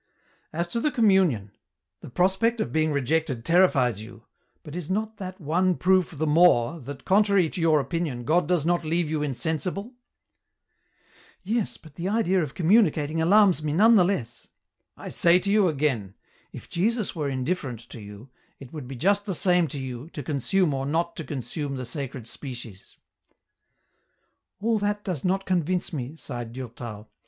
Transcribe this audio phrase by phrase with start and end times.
[0.31, 1.51] *' As to the Communion,
[1.99, 4.25] the prospect of being rejected terrifies you,
[4.63, 8.65] but is not that one proof the more that, contraiy to your opinion, God does
[8.65, 9.89] not leave you insen sible?
[9.89, 9.93] '^"
[11.43, 14.47] Yes, but the idea of communicating alarms me none the less.""
[14.97, 16.15] I say tc you again:
[16.51, 20.23] if Jesus were indifferent to you, it would be just the same to you, to
[20.23, 22.97] consume or not to con sume the sacred species.""
[24.61, 27.07] All that does not convince me," sighed Durtal.